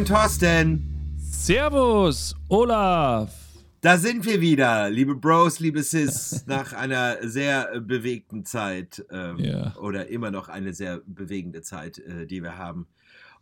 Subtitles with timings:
[0.00, 1.14] Moin Thorsten.
[1.18, 3.34] Servus, Olaf.
[3.82, 9.76] Da sind wir wieder, liebe Bros, liebe Sis, nach einer sehr bewegten Zeit ähm, ja.
[9.76, 12.86] oder immer noch eine sehr bewegende Zeit, äh, die wir haben.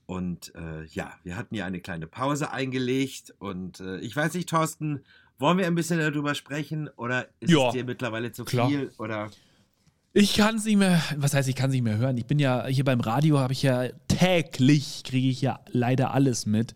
[0.06, 4.48] Und äh, ja, wir hatten ja eine kleine Pause eingelegt und äh, ich weiß nicht,
[4.48, 5.04] Thorsten,
[5.38, 8.68] wollen wir ein bisschen darüber sprechen oder ist ja, es dir mittlerweile zu klar.
[8.68, 9.30] viel oder?
[10.14, 12.16] Ich kann es nicht mehr, was heißt, ich kann es nicht mehr hören.
[12.16, 16.46] Ich bin ja hier beim Radio, habe ich ja täglich, kriege ich ja leider alles
[16.46, 16.74] mit.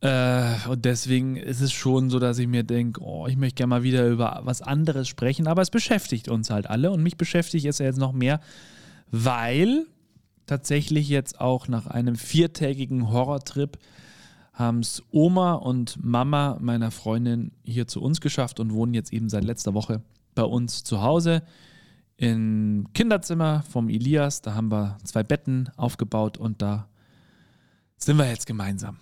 [0.00, 3.70] Äh, und deswegen ist es schon so, dass ich mir denke, oh, ich möchte gerne
[3.70, 7.66] mal wieder über was anderes sprechen, aber es beschäftigt uns halt alle und mich beschäftigt
[7.66, 8.40] es ja jetzt noch mehr,
[9.10, 9.86] weil
[10.46, 13.78] tatsächlich jetzt auch nach einem viertägigen Horrortrip
[14.54, 19.28] haben es Oma und Mama meiner Freundin hier zu uns geschafft und wohnen jetzt eben
[19.28, 20.02] seit letzter Woche
[20.34, 21.42] bei uns zu Hause
[22.16, 24.42] im Kinderzimmer vom Elias.
[24.42, 26.88] Da haben wir zwei Betten aufgebaut und da
[27.96, 28.98] sind wir jetzt gemeinsam.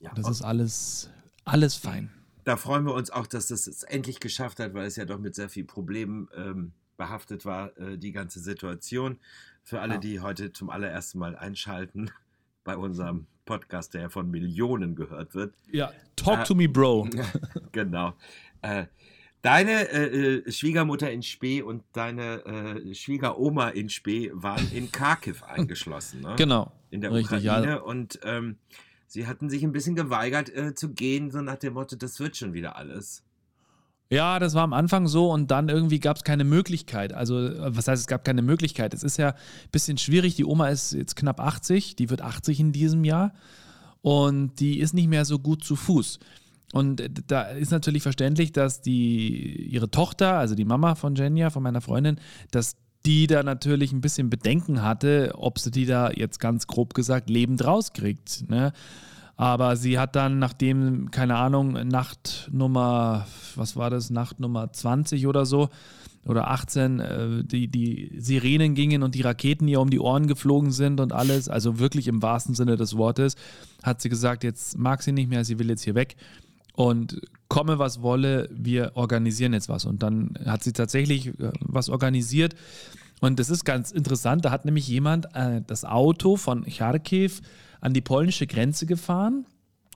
[0.00, 1.10] Ja, das ist alles,
[1.44, 2.10] alles fein.
[2.44, 5.18] Da freuen wir uns auch, dass das es endlich geschafft hat, weil es ja doch
[5.18, 9.18] mit sehr vielen Problemen ähm, behaftet war, äh, die ganze Situation.
[9.62, 10.00] Für alle, ja.
[10.00, 12.10] die heute zum allerersten Mal einschalten
[12.64, 15.54] bei unserem Podcast, der ja von Millionen gehört wird.
[15.72, 17.08] Ja, talk äh, to me, Bro.
[17.72, 18.14] genau.
[18.62, 18.86] Äh,
[19.46, 25.42] Deine äh, äh, Schwiegermutter in Spee und deine äh, Schwiegeroma in Spee waren in Kharkiv
[25.48, 26.22] eingeschlossen.
[26.22, 26.34] Ne?
[26.36, 26.72] Genau.
[26.90, 27.66] In der Richtig, Ukraine.
[27.68, 27.76] Ja.
[27.76, 28.56] Und ähm,
[29.06, 32.36] sie hatten sich ein bisschen geweigert äh, zu gehen, so nach dem Motto, das wird
[32.36, 33.22] schon wieder alles.
[34.10, 37.12] Ja, das war am Anfang so und dann irgendwie gab es keine Möglichkeit.
[37.12, 38.94] Also, äh, was heißt, es gab keine Möglichkeit?
[38.94, 40.34] Es ist ja ein bisschen schwierig.
[40.34, 43.32] Die Oma ist jetzt knapp 80, die wird 80 in diesem Jahr
[44.02, 46.18] und die ist nicht mehr so gut zu Fuß.
[46.72, 51.62] Und da ist natürlich verständlich, dass die, ihre Tochter, also die Mama von Jenja, von
[51.62, 52.16] meiner Freundin,
[52.50, 56.92] dass die da natürlich ein bisschen Bedenken hatte, ob sie die da jetzt ganz grob
[56.94, 58.50] gesagt lebend rauskriegt.
[58.50, 58.72] Ne?
[59.36, 65.26] Aber sie hat dann, nachdem, keine Ahnung, Nacht Nummer, was war das, Nacht Nummer 20
[65.26, 65.68] oder so,
[66.24, 70.72] oder 18, äh, die, die Sirenen gingen und die Raketen ihr um die Ohren geflogen
[70.72, 73.36] sind und alles, also wirklich im wahrsten Sinne des Wortes,
[73.82, 76.16] hat sie gesagt, jetzt mag sie nicht mehr, sie will jetzt hier weg.
[76.76, 79.84] Und komme, was wolle, wir organisieren jetzt was.
[79.84, 82.54] Und dann hat sie tatsächlich äh, was organisiert.
[83.20, 84.44] Und das ist ganz interessant.
[84.44, 87.32] Da hat nämlich jemand äh, das Auto von Charkiw
[87.80, 89.46] an die polnische Grenze gefahren,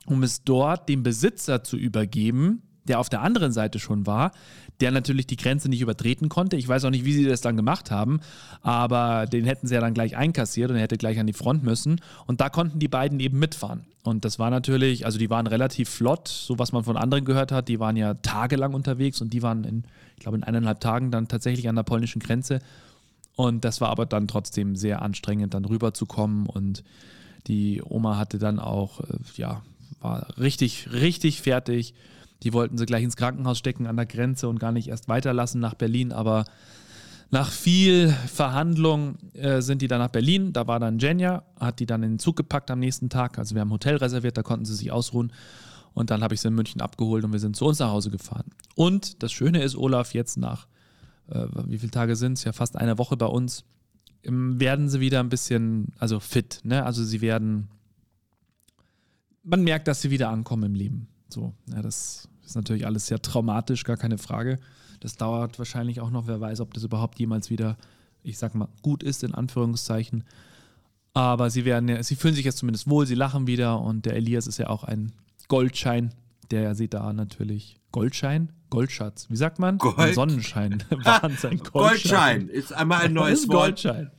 [0.07, 4.33] um es dort dem Besitzer zu übergeben, der auf der anderen Seite schon war,
[4.81, 6.57] der natürlich die Grenze nicht übertreten konnte.
[6.57, 8.21] Ich weiß auch nicht, wie sie das dann gemacht haben,
[8.63, 11.63] aber den hätten sie ja dann gleich einkassiert und er hätte gleich an die Front
[11.63, 12.01] müssen.
[12.27, 13.85] Und da konnten die beiden eben mitfahren.
[14.03, 17.53] Und das war natürlich, also die waren relativ flott, so was man von anderen gehört
[17.53, 17.69] hat.
[17.69, 19.85] Die waren ja tagelang unterwegs und die waren in,
[20.17, 22.61] ich glaube, in eineinhalb Tagen dann tatsächlich an der polnischen Grenze.
[23.37, 26.47] Und das war aber dann trotzdem sehr anstrengend, dann rüberzukommen.
[26.47, 26.83] Und
[27.47, 29.63] die Oma hatte dann auch, äh, ja,
[30.01, 31.95] war richtig, richtig fertig
[32.43, 35.61] die wollten sie gleich ins Krankenhaus stecken an der Grenze und gar nicht erst weiterlassen
[35.61, 36.13] nach Berlin.
[36.13, 36.45] Aber
[37.31, 40.53] nach viel Verhandlung äh, sind die dann nach Berlin.
[40.53, 43.39] Da war dann Jenja, hat die dann in den Zug gepackt am nächsten Tag.
[43.39, 45.33] Also wir haben ein Hotel reserviert, da konnten sie sich ausruhen.
[45.93, 48.11] Und dann habe ich sie in München abgeholt und wir sind zu uns nach Hause
[48.11, 48.47] gefahren.
[48.75, 50.67] Und das Schöne ist, Olaf, jetzt nach,
[51.29, 52.45] äh, wie viele Tage sind es?
[52.45, 53.65] Ja, fast eine Woche bei uns,
[54.23, 56.61] werden sie wieder ein bisschen, also fit.
[56.63, 56.85] Ne?
[56.85, 57.69] Also sie werden,
[59.43, 61.09] man merkt, dass sie wieder ankommen im Leben.
[61.29, 64.59] So, ja, das ist natürlich alles sehr traumatisch, gar keine Frage.
[65.01, 67.77] Das dauert wahrscheinlich auch noch, wer weiß, ob das überhaupt jemals wieder,
[68.23, 70.25] ich sag mal, gut ist, in Anführungszeichen.
[71.15, 74.15] Aber sie werden ja, sie fühlen sich jetzt zumindest wohl, sie lachen wieder und der
[74.15, 75.13] Elias ist ja auch ein
[75.49, 76.15] Goldschein,
[76.51, 77.81] der sie da natürlich.
[77.93, 78.53] Goldschein?
[78.69, 79.27] Goldschatz.
[79.29, 79.79] Wie sagt man?
[79.79, 79.99] Gold.
[79.99, 80.85] Ein Sonnenschein.
[80.91, 81.59] Wahnsinn.
[81.59, 81.73] Goldschein.
[81.73, 83.83] Goldschein ist einmal ein neues Wort.
[83.83, 84.11] Goldschein.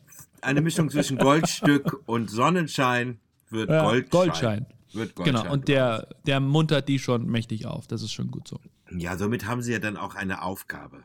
[0.42, 3.20] Eine Mischung zwischen Goldstück und Sonnenschein
[3.50, 4.10] wird ja, Goldschein.
[4.10, 4.66] Goldschein.
[4.94, 7.88] Wird genau, und der, der muntert die schon mächtig auf.
[7.88, 8.60] Das ist schon gut so.
[8.92, 11.04] Ja, somit haben sie ja dann auch eine Aufgabe.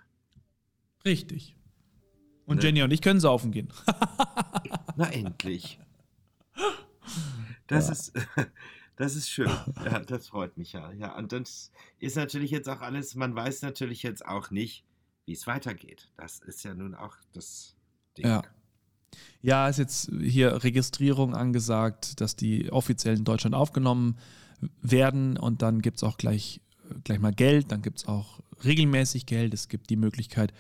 [1.05, 1.56] Richtig.
[2.46, 2.62] Und ne?
[2.64, 3.69] Jenny und ich können saufen gehen.
[4.96, 5.78] Na endlich.
[7.66, 7.93] Das ja.
[7.93, 8.12] ist.
[8.99, 9.50] Das ist schön.
[9.84, 10.90] Ja, das freut mich ja.
[10.93, 14.87] Ja, und das ist natürlich jetzt auch alles, man weiß natürlich jetzt auch nicht,
[15.26, 16.10] wie es weitergeht.
[16.16, 17.76] Das ist ja nun auch das
[18.16, 18.26] Ding.
[18.26, 18.43] Ja.
[19.43, 24.17] Ja, ist jetzt hier Registrierung angesagt, dass die offiziell in Deutschland aufgenommen
[24.82, 26.61] werden und dann gibt es auch gleich,
[27.05, 30.53] gleich mal Geld, dann gibt es auch regelmäßig Geld, es gibt die Möglichkeit,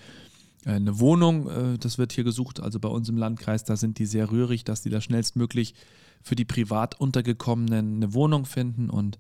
[0.64, 3.98] äh, eine Wohnung, äh, das wird hier gesucht, also bei uns im Landkreis, da sind
[3.98, 5.74] die sehr rührig, dass die da schnellstmöglich
[6.22, 9.18] für die privat untergekommenen eine Wohnung finden und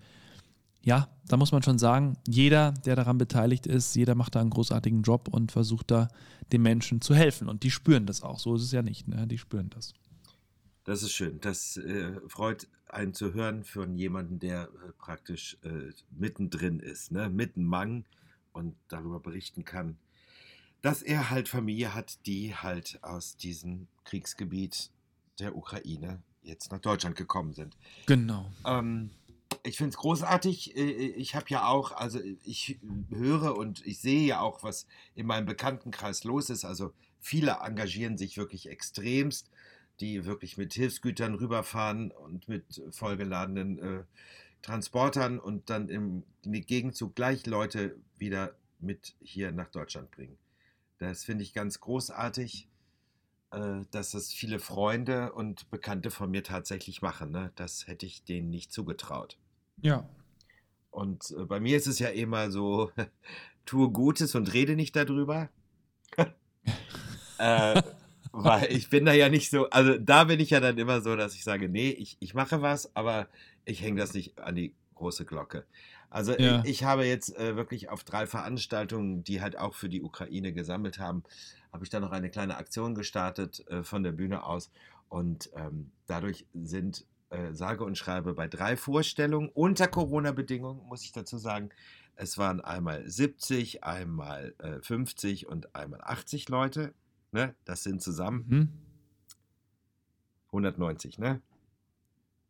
[0.86, 4.50] ja, da muss man schon sagen, jeder, der daran beteiligt ist, jeder macht da einen
[4.50, 6.06] großartigen Job und versucht da
[6.52, 7.48] den Menschen zu helfen.
[7.48, 8.38] Und die spüren das auch.
[8.38, 9.08] So ist es ja nicht.
[9.08, 9.26] Ne?
[9.26, 9.94] Die spüren das.
[10.84, 11.40] Das ist schön.
[11.40, 17.28] Das äh, freut einen zu hören von jemandem, der äh, praktisch äh, mittendrin ist, ne?
[17.28, 18.04] mitten Mang
[18.52, 19.96] und darüber berichten kann,
[20.82, 24.92] dass er halt Familie hat, die halt aus diesem Kriegsgebiet
[25.40, 27.76] der Ukraine jetzt nach Deutschland gekommen sind.
[28.06, 28.52] Genau.
[28.64, 29.10] Ähm,
[29.66, 30.76] ich finde es großartig.
[30.76, 32.78] Äh, ich habe ja auch, also ich
[33.10, 36.64] höre und ich sehe ja auch, was in meinem Bekanntenkreis los ist.
[36.64, 39.50] Also viele engagieren sich wirklich extremst
[40.00, 44.04] die wirklich mit Hilfsgütern rüberfahren und mit vollgeladenen äh,
[44.62, 50.38] Transportern und dann im, Gegenzug gleich Leute wieder mit hier nach Deutschland bringen.
[50.98, 52.68] Das finde ich ganz großartig,
[53.52, 57.30] äh, dass das viele Freunde und Bekannte von mir tatsächlich machen.
[57.30, 57.52] Ne?
[57.56, 59.38] Das hätte ich denen nicht zugetraut.
[59.80, 60.08] Ja.
[60.90, 62.90] Und äh, bei mir ist es ja immer so,
[63.66, 65.48] tue Gutes und rede nicht darüber.
[67.38, 67.82] äh,
[68.32, 71.16] weil ich bin da ja nicht so, also da bin ich ja dann immer so,
[71.16, 73.28] dass ich sage, nee, ich, ich mache was, aber
[73.64, 75.64] ich hänge das nicht an die große Glocke.
[76.10, 76.60] Also ja.
[76.60, 80.52] ich, ich, habe jetzt äh, wirklich auf drei Veranstaltungen, die halt auch für die Ukraine
[80.52, 81.24] gesammelt haben,
[81.72, 84.70] habe ich da noch eine kleine Aktion gestartet äh, von der Bühne aus.
[85.08, 91.12] Und ähm, dadurch sind äh, sage und schreibe bei drei Vorstellungen unter Corona-Bedingungen, muss ich
[91.12, 91.70] dazu sagen.
[92.14, 96.94] Es waren einmal 70, einmal 50 äh, und einmal 80 Leute
[97.36, 97.54] Ne?
[97.64, 98.72] Das sind zusammen mhm.
[100.46, 101.42] 190, ne?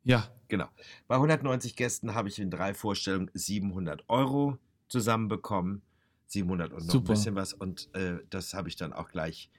[0.05, 0.31] Ja.
[0.47, 0.69] Genau.
[1.09, 4.59] Bei 190 Gästen habe ich in drei Vorstellungen 700 Euro
[4.89, 5.83] zusammenbekommen.
[6.29, 7.13] 700 und noch Super.
[7.13, 7.53] ein bisschen was.
[7.53, 9.51] Und äh, das habe ich dann auch gleich,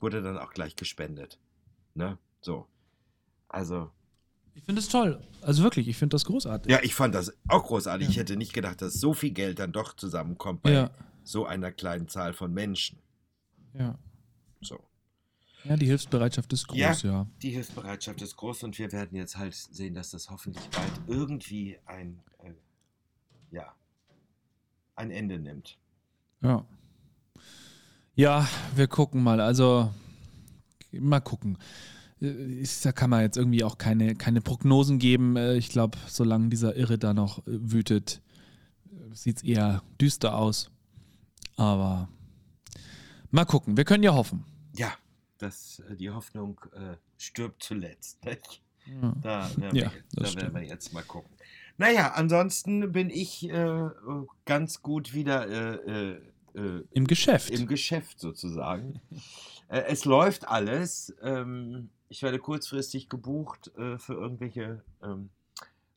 [0.00, 1.38] wurde dann auch gleich gespendet.
[1.94, 2.18] Ne?
[2.42, 2.66] So.
[3.48, 3.90] Also.
[4.56, 5.20] Ich finde es toll.
[5.42, 6.72] Also wirklich, ich finde das großartig.
[6.72, 8.08] Ja, ich fand das auch großartig.
[8.08, 8.10] Ja.
[8.10, 10.90] Ich hätte nicht gedacht, dass so viel Geld dann doch zusammenkommt bei ja.
[11.22, 12.98] so einer kleinen Zahl von Menschen.
[13.74, 13.98] Ja.
[14.62, 14.80] So.
[15.64, 17.26] Ja, die Hilfsbereitschaft ist groß, ja, ja.
[17.42, 21.78] Die Hilfsbereitschaft ist groß und wir werden jetzt halt sehen, dass das hoffentlich bald irgendwie
[21.84, 22.52] ein, äh,
[23.50, 23.74] ja,
[24.94, 25.76] ein Ende nimmt.
[26.40, 26.64] Ja.
[28.14, 29.40] Ja, wir gucken mal.
[29.40, 29.92] Also,
[30.92, 31.58] mal gucken.
[32.20, 35.36] Äh, da kann man jetzt irgendwie auch keine, keine Prognosen geben.
[35.36, 38.20] Äh, ich glaube, solange dieser Irre da noch äh, wütet,
[39.12, 40.70] sieht es eher düster aus.
[41.56, 42.08] Aber
[43.36, 44.44] Mal gucken, wir können ja hoffen.
[44.76, 44.92] Ja,
[45.38, 48.24] dass äh, die Hoffnung äh, stirbt zuletzt.
[48.24, 48.62] Nicht?
[48.86, 49.14] Ja.
[49.20, 51.30] Da, werden, ja, wir, da werden wir jetzt mal gucken.
[51.76, 53.90] Naja, ansonsten bin ich äh,
[54.46, 55.46] ganz gut wieder
[55.86, 56.18] äh
[56.92, 57.50] im Geschäft.
[57.50, 58.98] Im Geschäft sozusagen.
[59.68, 61.14] es läuft alles.
[61.20, 65.30] Ähm, ich werde kurzfristig gebucht für irgendwelche ähm,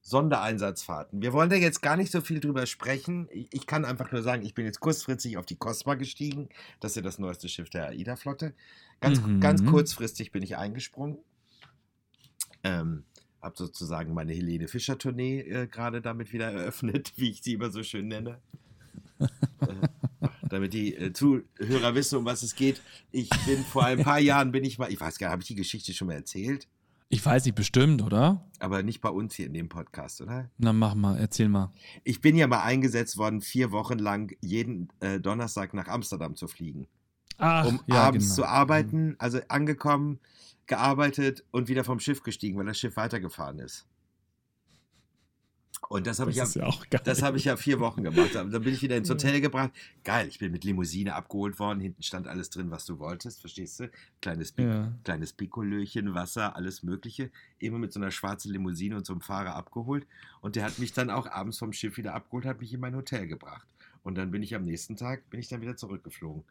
[0.02, 1.22] Sondereinsatzfahrten.
[1.22, 3.28] Wir wollen da jetzt gar nicht so viel drüber sprechen.
[3.32, 6.50] Ich kann einfach nur sagen, ich bin jetzt kurzfristig auf die Cosma gestiegen.
[6.80, 8.54] Das ist ja das neueste Schiff der AIDA-Flotte.
[9.02, 9.40] Ganz, mhm.
[9.40, 11.20] ganz kurzfristig bin ich eingesprungen.
[12.64, 13.04] Ähm,
[13.42, 17.84] habe sozusagen meine Helene Fischer-Tournee äh, gerade damit wieder eröffnet, wie ich sie immer so
[17.84, 18.40] schön nenne.
[19.20, 19.28] äh,
[20.50, 22.82] damit die äh, Zuhörer wissen, um was es geht.
[23.12, 25.48] Ich bin vor ein paar Jahren bin ich mal, ich weiß gar nicht, habe ich
[25.48, 26.68] die Geschichte schon mal erzählt?
[27.12, 28.46] Ich weiß nicht, bestimmt, oder?
[28.60, 30.52] Aber nicht bei uns hier in dem Podcast, oder?
[30.60, 31.72] Na, mach mal, erzähl mal.
[32.04, 36.48] Ich bin ja mal eingesetzt worden, vier Wochen lang jeden äh, Donnerstag nach Amsterdam zu
[36.48, 36.88] fliegen.
[37.40, 38.36] Ach, um ja, abends genau.
[38.36, 40.20] zu arbeiten, also angekommen,
[40.68, 43.88] gearbeitet und wieder vom Schiff gestiegen, weil das Schiff weitergefahren ist.
[45.88, 48.36] Und das habe ich, ja, ja hab ich ja vier Wochen gemacht.
[48.36, 49.72] Dann bin ich wieder ins Hotel gebracht.
[50.04, 51.80] Geil, ich bin mit Limousine abgeholt worden.
[51.80, 53.90] Hinten stand alles drin, was du wolltest, verstehst du?
[54.22, 54.92] Kleines, ja.
[55.04, 57.32] kleines Pikolöchen, Wasser, alles Mögliche.
[57.60, 60.06] Immer mit so einer schwarzen Limousine und so einem Fahrer abgeholt.
[60.42, 62.96] Und der hat mich dann auch abends vom Schiff wieder abgeholt, hat mich in mein
[62.96, 63.68] Hotel gebracht.
[64.04, 66.44] Und dann bin ich am nächsten Tag, bin ich dann wieder zurückgeflogen.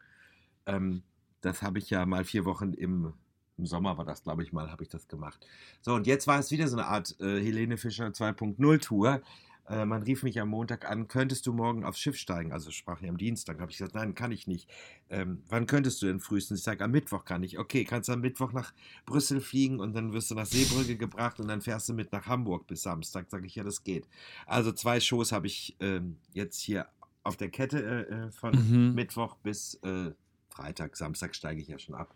[0.65, 1.03] Ähm,
[1.41, 3.13] das habe ich ja mal vier Wochen im
[3.59, 5.45] im Sommer war das, glaube ich mal, habe ich das gemacht.
[5.81, 9.21] So, und jetzt war es wieder so eine Art äh, Helene Fischer 2.0 Tour.
[9.69, 12.51] Äh, man rief mich am Montag an, könntest du morgen aufs Schiff steigen?
[12.51, 13.59] Also sprach ich am Dienstag.
[13.59, 14.67] habe ich gesagt, nein, kann ich nicht.
[15.09, 16.59] Ähm, wann könntest du denn frühestens?
[16.59, 17.59] Ich sage, am Mittwoch kann ich.
[17.59, 18.73] Okay, kannst du am Mittwoch nach
[19.05, 22.25] Brüssel fliegen und dann wirst du nach Seebrücke gebracht und dann fährst du mit nach
[22.25, 23.29] Hamburg bis Samstag.
[23.29, 24.07] Sage ich, ja, das geht.
[24.47, 26.87] Also zwei Shows habe ich ähm, jetzt hier
[27.23, 28.95] auf der Kette äh, äh von mhm.
[28.95, 30.11] Mittwoch bis äh,
[30.49, 30.97] Freitag.
[30.97, 32.15] Samstag steige ich ja schon ab.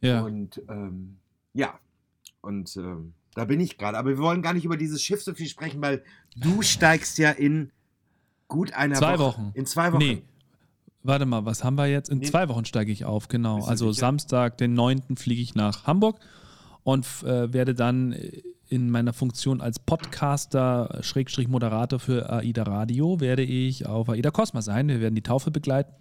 [0.00, 0.22] Ja.
[0.22, 1.16] Und ähm,
[1.54, 1.78] ja,
[2.40, 3.98] und ähm, da bin ich gerade.
[3.98, 6.02] Aber wir wollen gar nicht über dieses Schiff so viel sprechen, weil
[6.36, 7.70] du steigst ja in
[8.48, 9.38] gut einer zwei Woche.
[9.38, 9.50] Wochen.
[9.54, 9.98] In zwei Wochen.
[9.98, 10.22] Nee.
[11.02, 12.10] Warte mal, was haben wir jetzt?
[12.10, 12.26] In nee.
[12.26, 13.64] zwei Wochen steige ich auf, genau.
[13.64, 14.00] Also sicher?
[14.00, 15.16] Samstag, den 9.
[15.16, 16.18] fliege ich nach Hamburg
[16.82, 18.14] und äh, werde dann
[18.68, 24.60] in meiner Funktion als Podcaster, Schrägstrich Moderator für AIDA Radio, werde ich auf AIDA Cosma
[24.60, 24.88] sein.
[24.88, 25.94] Wir werden die Taufe begleiten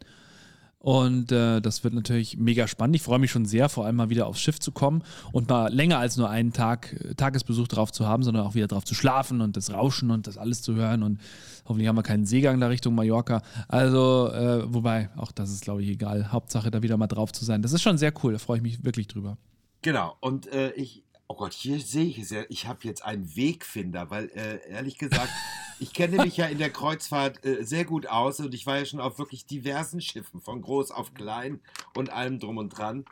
[0.79, 2.96] Und äh, das wird natürlich mega spannend.
[2.96, 5.74] Ich freue mich schon sehr, vor allem mal wieder aufs Schiff zu kommen und mal
[5.74, 8.93] länger als nur einen Tag äh, Tagesbesuch drauf zu haben, sondern auch wieder drauf zu
[8.93, 11.01] schlafen und das Rauschen und das alles zu hören.
[11.01, 11.19] Und
[11.65, 13.41] hoffentlich haben wir keinen Seegang da Richtung Mallorca.
[13.67, 16.31] Also, äh, wobei, auch das ist, glaube ich, egal.
[16.31, 17.63] Hauptsache, da wieder mal drauf zu sein.
[17.63, 19.38] Das ist schon sehr cool, da freue ich mich wirklich drüber.
[19.81, 23.36] Genau, und äh, ich, oh Gott, hier sehe ich es ja, ich habe jetzt einen
[23.36, 25.31] Wegfinder, weil äh, ehrlich gesagt,
[25.79, 28.86] ich kenne mich ja in der Kreuzfahrt äh, sehr gut aus und ich war ja
[28.86, 31.60] schon auf wirklich diversen Schiffen, von groß auf klein
[31.96, 33.05] und allem drum und dran.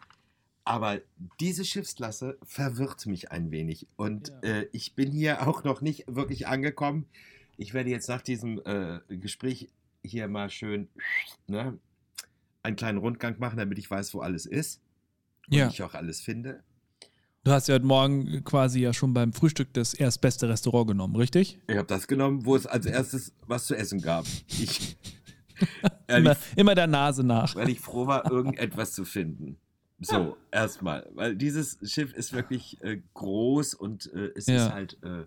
[0.64, 1.00] Aber
[1.40, 3.88] diese Schiffsklasse verwirrt mich ein wenig.
[3.98, 4.50] Und ja.
[4.50, 7.06] äh, ich bin hier auch noch nicht wirklich angekommen.
[7.58, 9.70] Ich werde jetzt nach diesem äh, Gespräch
[10.04, 10.88] hier mal schön
[11.48, 11.78] ne,
[12.64, 14.82] einen kleinen Rundgang machen, damit ich weiß, wo alles ist.
[15.48, 15.68] Und ja.
[15.68, 16.64] ich auch alles finde.
[17.46, 21.60] Du hast ja heute Morgen quasi ja schon beim Frühstück das erstbeste Restaurant genommen, richtig?
[21.68, 24.26] Ich habe das genommen, wo es als erstes was zu essen gab.
[24.48, 24.98] Ich,
[26.08, 27.56] immer, immer der Nase nach.
[27.56, 29.58] Weil ich froh war, irgendetwas zu finden.
[30.00, 31.08] So, erstmal.
[31.14, 34.56] Weil dieses Schiff ist wirklich äh, groß und äh, es ja.
[34.56, 34.98] ist halt.
[35.04, 35.26] Äh,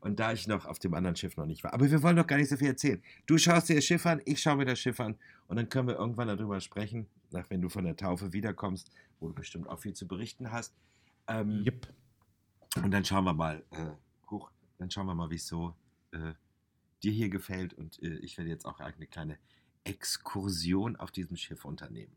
[0.00, 1.72] und da ich noch auf dem anderen Schiff noch nicht war.
[1.72, 3.00] Aber wir wollen doch gar nicht so viel erzählen.
[3.26, 5.14] Du schaust dir das Schiff an, ich schaue mir das Schiff an
[5.46, 9.28] und dann können wir irgendwann darüber sprechen, nach wenn du von der Taufe wiederkommst, wo
[9.28, 10.74] du bestimmt auch viel zu berichten hast.
[11.30, 11.86] Ähm, yep.
[12.76, 15.74] Und dann schauen wir mal, äh, hoch, dann schauen wir mal, wie es so
[16.12, 16.34] äh,
[17.02, 17.74] dir hier gefällt.
[17.74, 19.38] Und äh, ich werde jetzt auch eine kleine
[19.84, 22.12] Exkursion auf diesem Schiff unternehmen.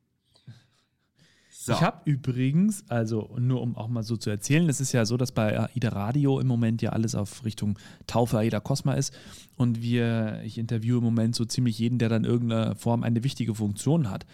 [1.55, 1.73] So.
[1.73, 5.17] Ich habe übrigens, also nur um auch mal so zu erzählen, es ist ja so,
[5.17, 7.77] dass bei AIDA Radio im Moment ja alles auf Richtung
[8.07, 9.15] Taufe AIDA Cosma ist
[9.55, 13.53] und wir, ich interviewe im Moment so ziemlich jeden, der dann irgendeiner Form eine wichtige
[13.53, 14.25] Funktion hat.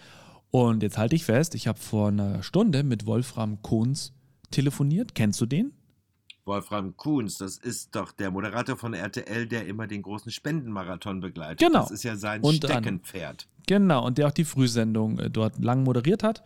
[0.50, 4.14] Und jetzt halte ich fest, ich habe vor einer Stunde mit Wolfram Kohns
[4.50, 5.14] telefoniert.
[5.14, 5.72] Kennst du den?
[6.44, 11.60] Wolfram Kuhns, das ist doch der Moderator von RTL, der immer den großen Spendenmarathon begleitet.
[11.60, 11.80] Genau.
[11.82, 13.46] Das ist ja sein und Steckenpferd.
[13.46, 16.42] An, genau, und der auch die Frühsendung äh, dort lang moderiert hat.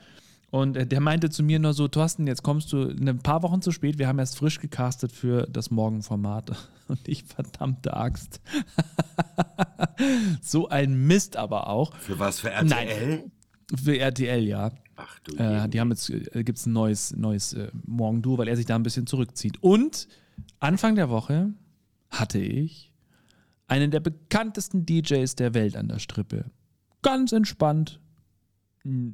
[0.50, 3.62] Und äh, der meinte zu mir nur so, Thorsten, jetzt kommst du ein paar Wochen
[3.62, 6.52] zu spät, wir haben erst frisch gecastet für das Morgenformat.
[6.88, 8.40] Und ich, verdammte Axt.
[10.42, 11.94] so ein Mist aber auch.
[11.96, 12.68] Für was, für RTL?
[12.68, 13.32] Nein,
[13.76, 14.72] für RTL, ja.
[14.96, 15.36] Ach du.
[15.36, 18.66] Äh, die haben jetzt, äh, gibt es ein neues, neues äh, Morgenduo, weil er sich
[18.66, 19.62] da ein bisschen zurückzieht.
[19.62, 20.08] Und
[20.60, 21.52] Anfang der Woche
[22.10, 22.92] hatte ich
[23.66, 26.46] einen der bekanntesten DJs der Welt an der Strippe.
[27.02, 28.00] Ganz entspannt.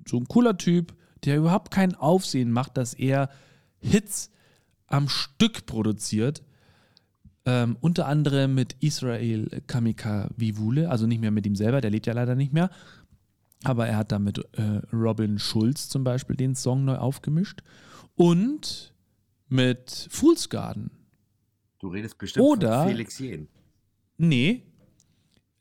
[0.07, 3.31] So ein cooler Typ, der überhaupt kein Aufsehen macht, dass er
[3.79, 4.31] Hits
[4.87, 6.43] am Stück produziert.
[7.47, 12.07] Ähm, unter anderem mit Israel Kamika Vivule, also nicht mehr mit ihm selber, der lebt
[12.07, 12.71] ja leider nicht mehr,
[13.65, 17.63] aber er hat da mit äh, Robin Schulz zum Beispiel den Song neu aufgemischt.
[18.15, 18.95] Und
[19.49, 20.91] mit Fool's Garden.
[21.79, 23.49] Du redest bestimmt Oder, von Felix Jen.
[24.17, 24.63] Nee.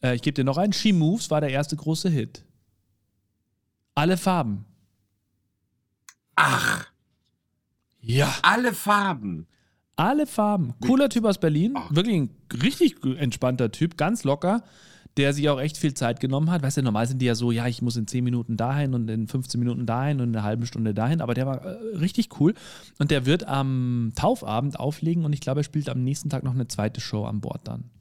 [0.01, 0.73] Äh, ich gebe dir noch einen.
[0.73, 2.45] She Moves war der erste große Hit.
[3.95, 4.65] Alle Farben.
[6.35, 6.87] Ach.
[7.99, 8.33] Ja.
[8.41, 9.47] Alle Farben.
[9.95, 10.73] Alle Farben.
[10.79, 11.73] Cooler Typ aus Berlin.
[11.75, 11.93] Ach.
[11.93, 12.29] Wirklich ein
[12.61, 13.97] richtig entspannter Typ.
[13.97, 14.63] Ganz locker
[15.19, 16.63] der sich auch echt viel Zeit genommen hat.
[16.63, 19.09] Weißt du, normal sind die ja so, ja, ich muss in 10 Minuten dahin und
[19.09, 22.39] in 15 Minuten dahin und in einer halben Stunde dahin, aber der war äh, richtig
[22.39, 22.53] cool.
[22.97, 26.53] Und der wird am Taufabend auflegen und ich glaube, er spielt am nächsten Tag noch
[26.53, 27.91] eine zweite Show an Bord dann.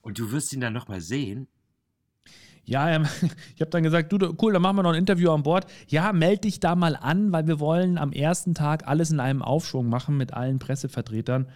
[0.00, 1.48] Und du wirst ihn dann nochmal sehen?
[2.64, 3.06] Ja, ähm,
[3.54, 5.66] ich habe dann gesagt, du, cool, dann machen wir noch ein Interview an Bord.
[5.88, 9.42] Ja, melde dich da mal an, weil wir wollen am ersten Tag alles in einem
[9.42, 11.48] Aufschwung machen mit allen Pressevertretern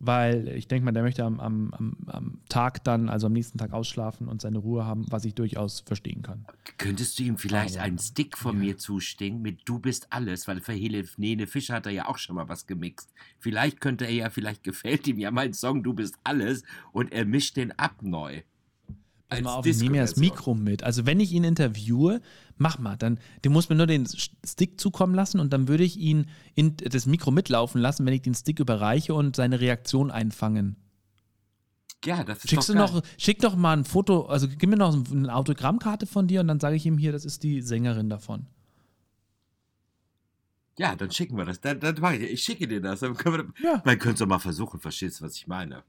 [0.00, 1.72] weil ich denke mal, der möchte am, am,
[2.06, 5.80] am, Tag dann, also am nächsten Tag ausschlafen und seine Ruhe haben, was ich durchaus
[5.80, 6.46] verstehen kann.
[6.78, 8.60] Könntest du ihm vielleicht Aber, einen Stick von ja.
[8.60, 12.36] mir zustinken mit Du bist alles, weil für Helene Fischer hat er ja auch schon
[12.36, 13.12] mal was gemixt.
[13.38, 17.26] Vielleicht könnte er ja, vielleicht gefällt ihm ja mein Song Du bist alles und er
[17.26, 18.42] mischt den ab neu.
[19.30, 20.82] Pass mal auf, ich nehme ja das Mikro mit.
[20.82, 22.20] Also wenn ich ihn interviewe,
[22.58, 25.96] mach mal, dann, du musst mir nur den Stick zukommen lassen und dann würde ich
[25.96, 30.76] ihn in das Mikro mitlaufen lassen, wenn ich den Stick überreiche und seine Reaktion einfangen.
[32.04, 34.76] Ja, das ist Schickst doch du noch, schick doch mal ein Foto, also gib mir
[34.76, 38.08] noch eine Autogrammkarte von dir und dann sage ich ihm hier, das ist die Sängerin
[38.08, 38.46] davon.
[40.78, 41.60] Ja, dann schicken wir das.
[41.60, 43.00] Dann, dann ich, ich schicke dir das.
[43.00, 43.82] Dann können wir, ja.
[43.84, 45.84] Man könnte es doch mal versuchen, verstehst du, was ich meine?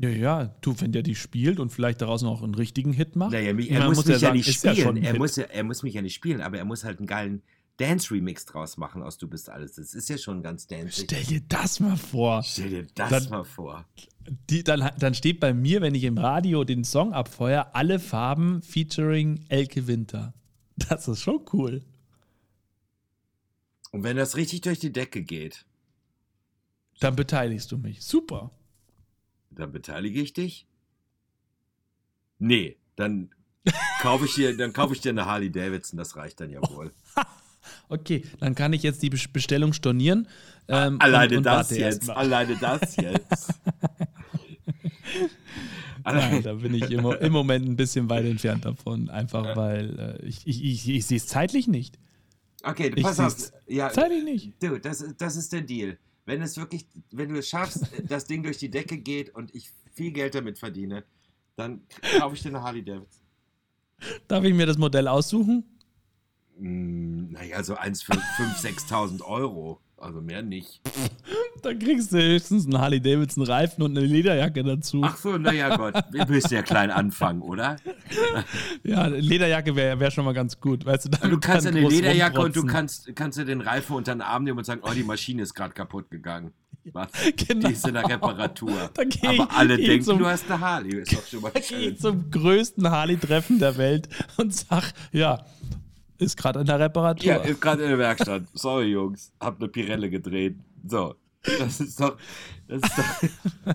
[0.00, 3.32] Ja, ja, du, wenn der die spielt und vielleicht daraus noch einen richtigen Hit macht.
[3.32, 4.96] Naja, er muss, muss mich ja, sagen, nicht spielen.
[4.96, 7.42] Ja er, muss er muss mich ja nicht spielen, aber er muss halt einen geilen
[7.76, 9.74] Dance-Remix draus machen aus Du bist alles.
[9.74, 11.02] Das ist ja schon ganz dance.
[11.04, 12.42] Stell dir das mal vor.
[12.42, 13.84] Stell dir das dann, mal vor.
[14.48, 18.62] Die, dann, dann steht bei mir, wenn ich im Radio den Song abfeuere, alle Farben
[18.62, 20.32] featuring Elke Winter.
[20.88, 21.82] Das ist schon cool.
[23.90, 25.66] Und wenn das richtig durch die Decke geht.
[27.00, 28.02] Dann beteiligst du mich.
[28.02, 28.50] Super.
[29.50, 30.66] Dann beteilige ich dich?
[32.38, 33.30] Nee, dann
[34.00, 36.92] kaufe ich dir, dann kaufe ich dir eine Harley Davidson, das reicht dann ja wohl.
[37.88, 40.28] okay, dann kann ich jetzt die Bestellung stornieren.
[40.68, 43.54] Ähm, alleine, und, und das jetzt, alleine das jetzt.
[46.04, 50.26] Nein, da bin ich im, im, Moment ein bisschen weit entfernt davon, einfach weil äh,
[50.26, 51.98] ich, ich, ich, ich sehe es zeitlich nicht.
[52.62, 53.52] Okay, pass auf.
[53.66, 54.62] Ja, zeitlich nicht.
[54.62, 55.98] Du, das, das ist der Deal.
[56.30, 59.72] Wenn es wirklich, wenn du es schaffst, das Ding durch die Decke geht und ich
[59.92, 61.02] viel Geld damit verdiene,
[61.56, 61.80] dann
[62.20, 63.26] kaufe ich dir eine Harley Davidson.
[64.28, 65.64] Darf ich mir das Modell aussuchen?
[66.56, 69.80] Hm, naja, so eins für 5.000, 6.000 Euro.
[70.00, 70.80] Also mehr nicht.
[71.62, 75.02] Dann kriegst du höchstens einen Harley Davidson Reifen und eine Lederjacke dazu.
[75.04, 77.76] Ach so, naja Gott, wir müssen ja klein anfangen, oder?
[78.82, 80.86] ja, Lederjacke wäre wär schon mal ganz gut.
[80.86, 84.22] Weißt du, du kannst eine Lederjacke und du kannst, kannst du den Reifen unter den
[84.22, 86.52] Arm nehmen und sagen, oh, die Maschine ist gerade kaputt gegangen.
[86.92, 87.08] Was?
[87.36, 87.68] Genau.
[87.68, 88.90] Die ist in der Reparatur.
[89.26, 90.96] Aber alle denken, zum, du hast eine Harley.
[90.96, 91.92] Ist doch schon mal schön.
[91.92, 95.44] Ich zum größten Harley-Treffen der Welt und sag, ja,
[96.20, 97.24] ist gerade in der Reparatur.
[97.24, 98.44] Ja, ist gerade in der Werkstatt.
[98.54, 99.32] Sorry, Jungs.
[99.40, 100.56] Hab eine Pirelle gedreht.
[100.86, 101.14] So.
[101.42, 102.18] Das ist doch.
[102.68, 103.74] Das ist doch,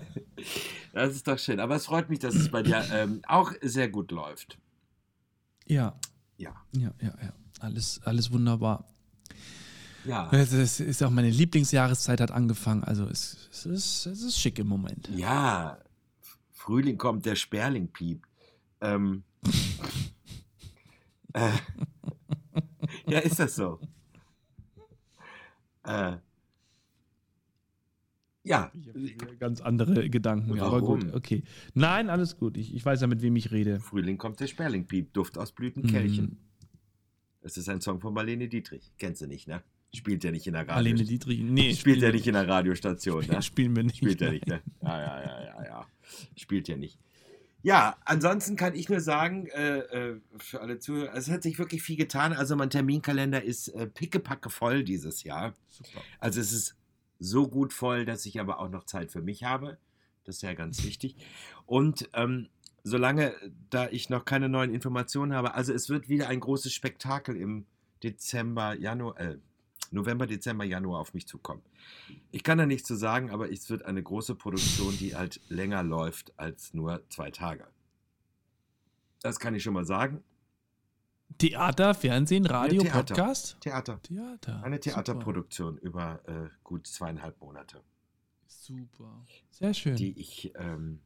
[0.92, 1.60] das ist doch schön.
[1.60, 4.58] Aber es freut mich, dass es bei dir ähm, auch sehr gut läuft.
[5.66, 5.98] Ja.
[6.36, 6.54] Ja.
[6.72, 7.32] Ja, ja, ja.
[7.60, 8.88] Alles, alles wunderbar.
[10.04, 10.30] Ja.
[10.30, 12.84] Es ist, ist auch meine Lieblingsjahreszeit hat angefangen.
[12.84, 15.08] Also es, es, ist, es ist schick im Moment.
[15.14, 15.78] Ja.
[16.52, 18.28] Frühling kommt, der Sperling piept.
[18.80, 19.24] Ähm.
[21.32, 21.50] äh,
[23.06, 23.80] ja, ist das so?
[25.84, 26.16] Äh,
[28.46, 28.70] ja.
[28.94, 30.62] Ich habe ganz andere Gedanken, Warum?
[30.62, 31.42] aber gut, okay.
[31.74, 32.56] Nein, alles gut.
[32.56, 33.80] Ich, ich weiß ja, mit wem ich rede.
[33.80, 36.24] Frühling kommt der Sperlingpiep, Duft aus Blütenkelchen.
[36.24, 36.36] Mhm.
[37.40, 38.92] Das ist ein Song von Marlene Dietrich.
[38.98, 39.62] Kennst du nicht, ne?
[39.94, 40.74] Spielt ja nicht in der Radio.
[40.74, 41.74] Marlene Dietrich, nee.
[41.76, 43.42] Spielt ja nicht in der Radiostation, ne?
[43.42, 43.96] Spielen wir nicht.
[43.96, 44.62] Spielt ja nicht, ne?
[44.82, 45.86] Ja, ja, ja, ja, ja.
[46.36, 46.98] Spielt ja nicht.
[47.66, 51.82] Ja, ansonsten kann ich nur sagen, äh, äh, für alle Zuhörer, es hat sich wirklich
[51.82, 52.32] viel getan.
[52.32, 55.52] Also mein Terminkalender ist äh, pickepacke voll dieses Jahr.
[55.66, 56.00] Super.
[56.20, 56.76] Also es ist
[57.18, 59.78] so gut voll, dass ich aber auch noch Zeit für mich habe.
[60.22, 61.16] Das ist ja ganz wichtig.
[61.66, 62.50] Und ähm,
[62.84, 63.34] solange
[63.68, 67.66] da ich noch keine neuen Informationen habe, also es wird wieder ein großes Spektakel im
[68.04, 69.38] Dezember, Januar, äh,
[69.92, 71.62] November, Dezember, Januar auf mich zukommen.
[72.30, 75.82] Ich kann da nichts zu sagen, aber es wird eine große Produktion, die halt länger
[75.82, 77.66] läuft als nur zwei Tage.
[79.22, 80.22] Das kann ich schon mal sagen.
[81.38, 83.14] Theater, Fernsehen, Radio, Theater.
[83.14, 83.56] Podcast?
[83.60, 84.00] Theater.
[84.02, 84.62] Theater.
[84.62, 85.86] Eine Theaterproduktion Super.
[85.86, 87.82] über äh, gut zweieinhalb Monate.
[88.46, 89.26] Super.
[89.50, 89.96] Sehr schön.
[89.96, 91.00] Die ich, ähm,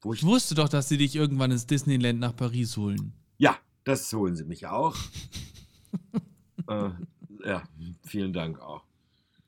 [0.00, 3.12] wo ich, ich wusste doch, dass sie dich irgendwann ins Disneyland nach Paris holen.
[3.38, 4.96] Ja, das holen sie mich auch.
[6.68, 6.90] äh,
[7.46, 7.62] ja,
[8.04, 8.84] vielen Dank auch.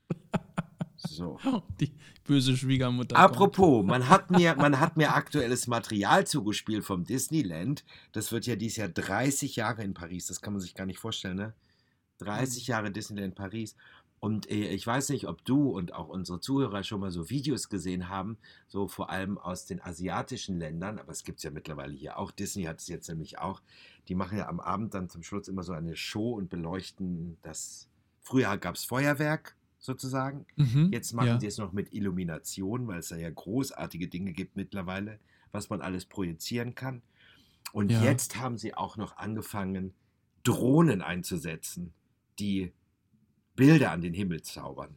[1.01, 1.39] So.
[1.79, 1.93] Die
[2.25, 3.15] böse Schwiegermutter.
[3.15, 7.85] Apropos, man hat, mir, man hat mir aktuelles Material zugespielt vom Disneyland.
[8.11, 10.27] Das wird ja dieses Jahr 30 Jahre in Paris.
[10.27, 11.53] Das kann man sich gar nicht vorstellen, ne?
[12.17, 12.71] 30 mhm.
[12.71, 13.77] Jahre Disneyland Paris.
[14.19, 17.69] Und äh, ich weiß nicht, ob du und auch unsere Zuhörer schon mal so Videos
[17.69, 21.93] gesehen haben, so vor allem aus den asiatischen Ländern, aber es gibt es ja mittlerweile
[21.93, 22.31] hier auch.
[22.31, 23.61] Disney hat es jetzt nämlich auch.
[24.07, 27.89] Die machen ja am Abend dann zum Schluss immer so eine Show und beleuchten das.
[28.21, 30.45] Früher gab es Feuerwerk sozusagen.
[30.57, 31.39] Mhm, Jetzt machen ja.
[31.39, 35.19] sie es noch mit Illumination, weil es da ja großartige Dinge gibt mittlerweile,
[35.51, 37.01] was man alles projizieren kann.
[37.71, 38.03] Und ja.
[38.03, 39.93] jetzt haben sie auch noch angefangen,
[40.43, 41.93] Drohnen einzusetzen,
[42.39, 42.73] die
[43.59, 44.95] Bilder an den Himmel zaubern.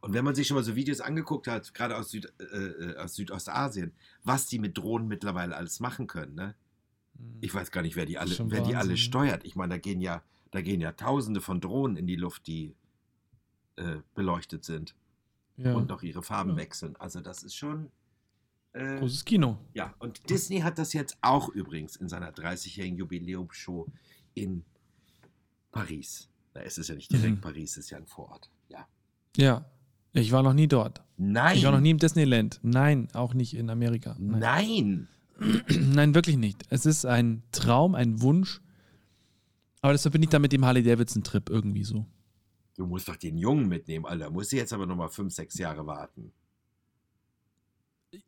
[0.00, 2.96] Und wenn man sich schon mal so Videos angeguckt hat, gerade aus, Süd, äh, äh,
[2.98, 6.54] aus Südostasien, was die mit Drohnen mittlerweile alles machen können, ne?
[7.14, 7.38] Mhm.
[7.40, 9.44] Ich weiß gar nicht, wer die alle, wer die alle steuert.
[9.44, 12.74] Ich meine, da gehen ja da gehen ja tausende von Drohnen in die Luft, die
[13.76, 14.94] äh, beleuchtet sind
[15.56, 15.74] ja.
[15.74, 16.56] und noch ihre Farben ja.
[16.56, 16.96] wechseln.
[16.96, 17.90] Also das ist schon...
[18.72, 19.58] Äh, Großes Kino.
[19.74, 23.86] Ja, und Disney hat das jetzt auch übrigens in seiner 30-jährigen Jubiläumsshow
[24.34, 24.64] in
[25.70, 26.28] Paris.
[26.54, 27.40] Da ist es ja nicht direkt mhm.
[27.40, 28.50] Paris, ist ja ein Vorort.
[28.68, 28.86] Ja.
[29.36, 29.64] Ja,
[30.12, 31.02] ich war noch nie dort.
[31.16, 31.56] Nein.
[31.56, 32.60] Ich war noch nie im Disneyland.
[32.62, 34.16] Nein, auch nicht in Amerika.
[34.18, 35.08] Nein.
[35.38, 36.64] Nein, Nein wirklich nicht.
[36.70, 38.60] Es ist ein Traum, ein Wunsch,
[39.80, 42.06] aber das verbinde ich dann mit dem Harley-Davidson-Trip irgendwie so.
[42.76, 44.30] Du musst doch den Jungen mitnehmen, Alter.
[44.30, 46.32] Musst du jetzt aber nochmal fünf, sechs Jahre warten.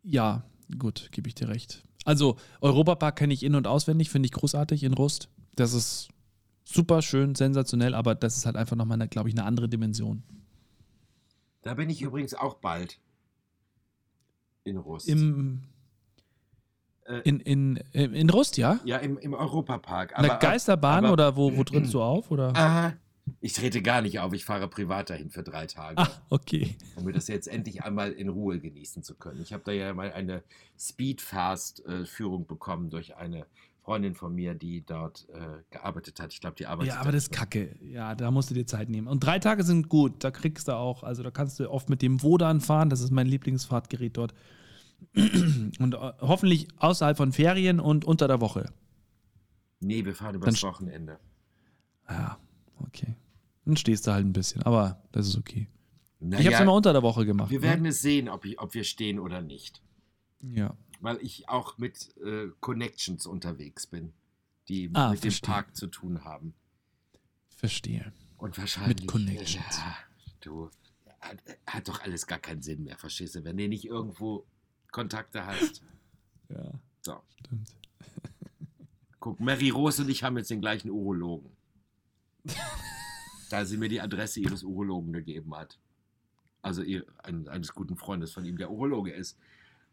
[0.03, 0.45] Ja,
[0.79, 1.85] gut, gebe ich dir recht.
[2.05, 5.29] Also, Europapark kenne ich in- und auswendig, finde ich großartig in Rust.
[5.55, 6.09] Das ist
[6.75, 10.23] super schön, sensationell, aber das ist halt einfach nochmal, glaube ich, eine andere Dimension.
[11.63, 12.99] Da bin ich übrigens auch bald.
[14.65, 15.09] In Rust.
[15.09, 15.63] Im
[17.11, 18.79] äh, in, in, in Rust, ja?
[18.85, 20.17] Ja, im, im Europapark.
[20.17, 22.31] Aber, Eine Geisterbahn aber, oder wo, wo trittst du auf?
[22.31, 22.55] Oder?
[22.57, 22.95] Aha.
[23.41, 25.99] Ich trete gar nicht auf, ich fahre privat dahin für drei Tage.
[25.99, 26.77] Ah, okay.
[26.97, 29.41] Um mir das jetzt endlich einmal in Ruhe genießen zu können.
[29.41, 30.43] Ich habe da ja mal eine
[30.79, 33.47] Speedfast-Führung bekommen durch eine
[33.91, 36.33] Freundin von mir, die dort äh, gearbeitet hat.
[36.33, 36.95] Ich glaube, die arbeitet.
[36.95, 37.75] Ja, aber das ist kacke.
[37.83, 39.09] Ja, da musst du dir Zeit nehmen.
[39.09, 40.23] Und drei Tage sind gut.
[40.23, 42.89] Da kriegst du auch, also da kannst du oft mit dem Wodan fahren.
[42.89, 44.33] Das ist mein Lieblingsfahrtgerät dort.
[45.17, 48.71] Und äh, hoffentlich außerhalb von Ferien und unter der Woche.
[49.81, 51.19] Nee, wir fahren übers Wochenende.
[52.09, 52.39] Ja,
[52.85, 53.17] okay.
[53.65, 55.67] Dann stehst du halt ein bisschen, aber das ist okay.
[56.21, 57.51] Naja, ich habe es immer unter der Woche gemacht.
[57.51, 57.67] Wir ne?
[57.67, 59.83] werden es sehen, ob, ich, ob wir stehen oder nicht.
[60.43, 60.77] Ja.
[61.01, 64.13] Weil ich auch mit äh, Connections unterwegs bin,
[64.69, 65.41] die ah, mit verstehe.
[65.41, 66.55] dem Park zu tun haben.
[67.49, 68.13] Verstehe.
[68.37, 69.01] Und wahrscheinlich.
[69.01, 69.79] Mit Connections.
[69.79, 69.97] Ja,
[70.41, 70.71] du,
[71.21, 73.45] hat, hat, doch alles gar keinen Sinn mehr, verstehst du?
[73.45, 74.47] Wenn du nicht irgendwo
[74.91, 75.83] Kontakte hast.
[76.49, 76.73] ja.
[77.03, 77.21] So.
[77.39, 77.75] Stimmt.
[79.21, 81.51] Guck, Mary Rose und ich haben jetzt den gleichen Urologen.
[83.51, 85.79] da sie mir die Adresse ihres Urologen gegeben hat.
[86.63, 89.39] Also ihr, ein, eines guten Freundes von ihm, der Urologe ist.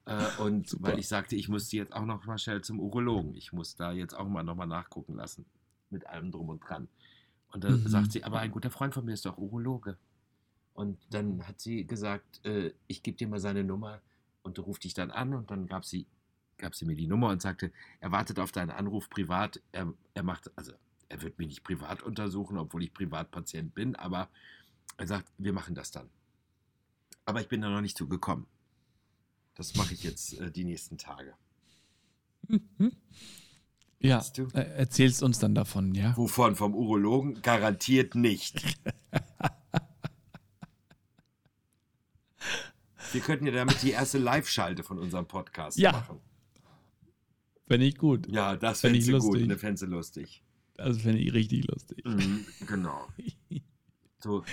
[0.08, 0.88] Äh, und Super.
[0.88, 3.36] weil ich sagte, ich muss jetzt auch noch mal schnell zum Urologen.
[3.36, 5.46] Ich muss da jetzt auch mal noch mal nachgucken lassen.
[5.90, 6.88] Mit allem drum und dran.
[7.52, 7.88] Und dann mhm.
[7.88, 9.98] sagt sie, aber ein guter Freund von mir ist doch Urologe.
[10.74, 14.02] Und dann hat sie gesagt, äh, ich gebe dir mal seine Nummer
[14.44, 15.34] und du rufst dich dann an.
[15.34, 16.08] Und dann gab sie,
[16.58, 19.62] gab sie mir die Nummer und sagte, er wartet auf deinen Anruf privat.
[19.72, 20.74] Er, er macht, also
[21.10, 24.30] er wird mich nicht privat untersuchen, obwohl ich Privatpatient bin, aber
[24.98, 26.10] er sagt, wir machen das dann.
[27.26, 28.46] Aber ich bin da noch nicht zugekommen.
[29.58, 31.34] Das mache ich jetzt äh, die nächsten Tage.
[34.00, 34.48] Ja, du?
[34.54, 36.16] Äh, erzählst uns dann davon, ja?
[36.16, 36.56] Wovon?
[36.56, 37.42] Vom Urologen?
[37.42, 38.62] Garantiert nicht.
[43.12, 45.92] Wir könnten ja damit die erste Live-Schalte von unserem Podcast ja.
[45.94, 46.20] machen.
[47.66, 48.28] Fände ich gut.
[48.32, 49.42] Ja, das fände ich gut.
[49.42, 50.44] Eine fände lustig.
[50.76, 52.06] Das fände ich richtig lustig.
[52.06, 53.08] Mhm, genau.
[54.20, 54.44] So.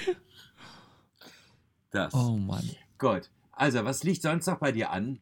[1.91, 2.13] Das.
[2.13, 2.69] Oh Mann.
[2.99, 3.31] Gut.
[3.57, 5.19] Also, was liegt sonst noch bei dir an?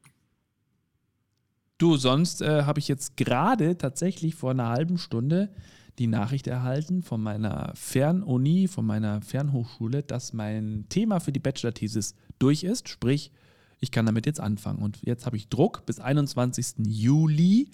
[1.79, 5.53] Du, sonst äh, habe ich jetzt gerade tatsächlich vor einer halben Stunde
[5.99, 12.15] die Nachricht erhalten von meiner Fernuni, von meiner Fernhochschule, dass mein Thema für die Bachelor-Thesis
[12.39, 12.89] durch ist.
[12.89, 13.31] Sprich,
[13.79, 14.81] ich kann damit jetzt anfangen.
[14.81, 15.85] Und jetzt habe ich Druck.
[15.85, 16.87] Bis 21.
[16.87, 17.71] Juli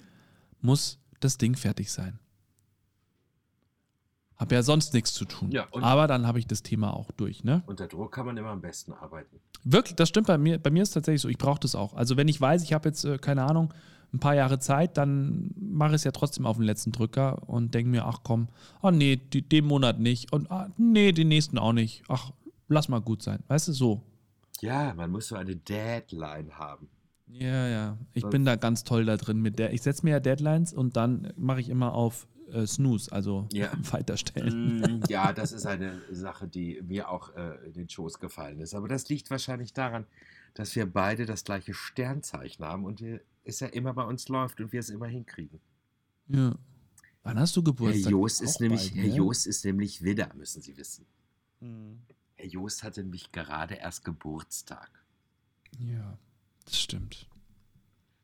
[0.59, 2.19] muss das Ding fertig sein.
[4.39, 5.51] Habe ja sonst nichts zu tun.
[5.51, 7.43] Ja, Aber dann habe ich das Thema auch durch.
[7.43, 7.61] Ne?
[7.67, 9.37] Unter Druck kann man immer am besten arbeiten.
[9.65, 10.57] Wirklich, das stimmt bei mir.
[10.57, 11.93] Bei mir ist es tatsächlich so, ich brauche das auch.
[11.93, 13.73] Also wenn ich weiß, ich habe jetzt, äh, keine Ahnung,
[14.13, 17.73] ein paar Jahre Zeit, dann mache ich es ja trotzdem auf den letzten Drücker und
[17.75, 18.47] denke mir, ach komm,
[18.81, 22.03] oh nee, die, den Monat nicht und ah, nee, den nächsten auch nicht.
[22.07, 22.31] Ach,
[22.69, 23.43] lass mal gut sein.
[23.49, 24.01] Weißt du, so.
[24.61, 26.87] Ja, man muss so eine Deadline haben.
[27.27, 27.97] Ja, ja.
[28.13, 29.73] Ich das bin da ganz toll da drin mit der.
[29.73, 33.71] Ich setze mir ja Deadlines und dann mache ich immer auf äh, Snooze, also ja.
[33.91, 34.79] weiterstellen.
[34.79, 38.73] Mm, ja, das ist eine Sache, die mir auch äh, in den Schoß gefallen ist.
[38.73, 40.05] Aber das liegt wahrscheinlich daran,
[40.53, 43.03] dass wir beide das gleiche Sternzeichen haben und
[43.43, 45.59] es ja immer bei uns läuft und wir es immer hinkriegen.
[46.27, 46.55] Ja.
[47.23, 48.05] Wann hast du Geburtstag?
[48.05, 51.05] Herr Jost, ist nämlich, bald, Herr Jost ist nämlich Widder, müssen Sie wissen.
[51.59, 51.99] Mhm.
[52.35, 54.89] Herr Jost hatte nämlich gerade erst Geburtstag.
[55.77, 56.17] Ja,
[56.65, 57.27] das stimmt.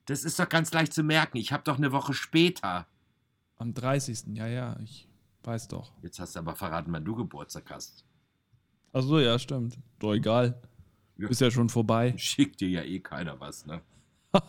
[0.05, 1.37] Das ist doch ganz leicht zu merken.
[1.37, 2.87] Ich habe doch eine Woche später.
[3.57, 4.25] Am 30.
[4.33, 5.07] Ja, ja, ich
[5.43, 5.93] weiß doch.
[6.01, 8.05] Jetzt hast du aber verraten, wann du Geburtstag hast.
[8.93, 9.77] Ach so, ja, stimmt.
[9.99, 10.61] Doch egal.
[11.17, 11.29] Ja.
[11.29, 12.13] Ist ja schon vorbei.
[12.17, 13.81] Schickt dir ja eh keiner was, ne?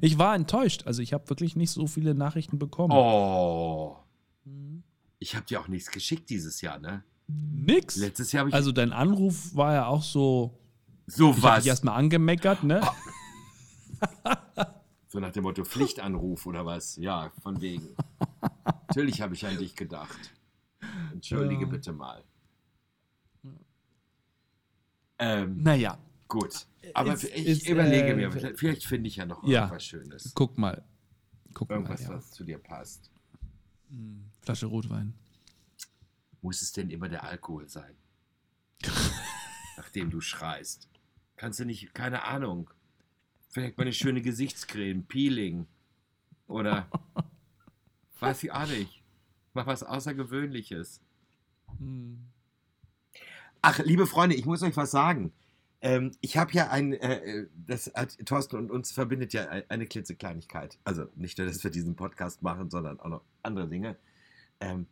[0.00, 0.86] ich war enttäuscht.
[0.86, 2.92] Also ich habe wirklich nicht so viele Nachrichten bekommen.
[2.92, 3.96] Oh.
[4.44, 4.82] Mhm.
[5.18, 7.04] Ich habe dir auch nichts geschickt dieses Jahr, ne?
[7.26, 7.96] Nix.
[7.96, 8.54] Letztes Jahr habe ich.
[8.54, 10.58] Also dein Anruf war ja auch so.
[11.06, 11.64] So ich was.
[11.64, 12.80] Ich erstmal angemeckert, ne?
[12.82, 14.30] Oh.
[15.08, 16.96] So nach dem Motto Pflichtanruf oder was?
[16.96, 17.96] Ja, von wegen.
[18.88, 20.34] Natürlich habe ich an dich gedacht.
[21.12, 21.68] Entschuldige ja.
[21.68, 22.22] bitte mal.
[25.18, 25.98] Ähm, naja.
[26.28, 26.66] Gut.
[26.92, 30.32] Aber ist, ich ist, überlege äh, mir, vielleicht finde ich ja noch ja, irgendwas Schönes.
[30.34, 30.84] Guck mal.
[31.54, 32.16] Guck irgendwas, mal, ja.
[32.16, 33.10] was zu dir passt.
[33.88, 35.14] Hm, Flasche Rotwein.
[36.42, 37.96] Muss es denn immer der Alkohol sein?
[39.76, 40.88] Nachdem du schreist.
[41.36, 42.70] Kannst du nicht, keine Ahnung,
[43.48, 45.66] Vielleicht mal eine schöne Gesichtscreme, Peeling.
[46.46, 46.88] Oder
[48.20, 49.02] weiß ich auch nicht.
[49.54, 51.00] Mach was Außergewöhnliches.
[51.78, 52.18] Hm.
[53.62, 55.32] Ach, liebe Freunde, ich muss euch was sagen.
[55.80, 60.78] Ähm, ich habe ja ein, äh, das hat Thorsten und uns verbindet ja eine klitzekleinigkeit.
[60.84, 63.96] Also nicht nur, dass wir diesen Podcast machen, sondern auch noch andere Dinge.
[64.60, 64.86] Ähm,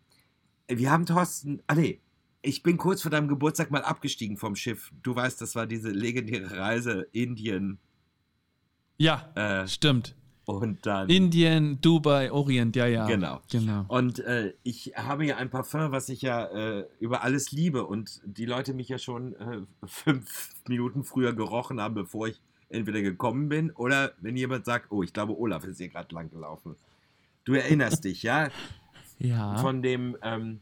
[0.69, 2.01] wir haben Thorsten, ah nee,
[2.43, 4.93] ich bin kurz vor deinem Geburtstag mal abgestiegen vom Schiff.
[5.03, 7.79] Du weißt, das war diese legendäre Reise Indien,
[8.99, 10.15] ja, äh, stimmt.
[10.47, 11.09] Und dann.
[11.09, 13.07] Indien, Dubai, Orient, ja, ja.
[13.07, 13.41] Genau.
[13.51, 13.85] genau.
[13.89, 18.21] Und äh, ich habe ja ein Parfum, was ich ja äh, über alles liebe und
[18.25, 23.49] die Leute mich ja schon äh, fünf Minuten früher gerochen haben, bevor ich entweder gekommen
[23.49, 26.77] bin oder wenn jemand sagt, oh, ich glaube, Olaf ist hier gerade lang gelaufen.
[27.45, 28.49] Du erinnerst dich, ja?
[29.19, 29.57] Ja.
[29.57, 30.61] Von dem, ähm,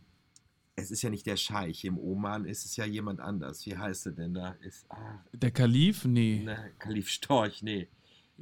[0.76, 3.66] es ist ja nicht der Scheich, im Oman ist es ja jemand anders.
[3.66, 4.54] Wie heißt er denn da?
[4.60, 6.04] Ist, ah, der Kalif?
[6.04, 6.42] Nee.
[6.44, 7.88] Ne, Kalif Storch, nee.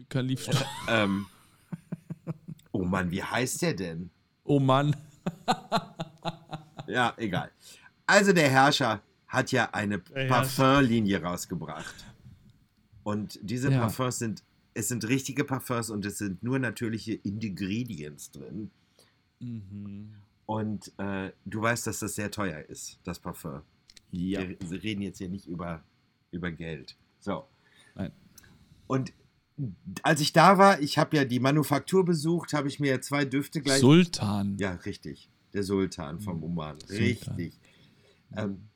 [0.09, 0.48] Kalif.
[0.48, 0.55] Äh,
[0.88, 1.26] ähm,
[2.72, 4.11] oh Mann, wie heißt der denn?
[4.44, 4.96] Oh Mann.
[6.87, 7.50] ja, egal.
[8.07, 11.94] Also der Herrscher hat ja eine Parfumlinie rausgebracht.
[13.02, 13.81] Und diese ja.
[13.81, 14.42] Parfums sind,
[14.74, 18.70] es sind richtige Parfums und es sind nur natürliche Ingredients drin.
[19.40, 20.14] Mhm.
[20.46, 23.62] Und äh, du weißt, dass das sehr teuer ist, das Parfum.
[24.11, 24.46] Ja.
[24.46, 25.83] Wir, wir reden jetzt hier nicht über,
[26.31, 26.96] über Geld.
[27.20, 27.44] So.
[27.94, 28.12] Nein.
[28.87, 29.12] Und
[30.03, 33.61] als ich da war, ich habe ja die Manufaktur besucht, habe ich mir zwei Düfte
[33.61, 33.81] gleich.
[33.81, 34.57] Sultan.
[34.59, 35.29] Ja, richtig.
[35.53, 36.44] Der Sultan vom mhm.
[36.44, 36.79] Oman.
[36.88, 37.55] Richtig.
[38.37, 38.68] Ähm,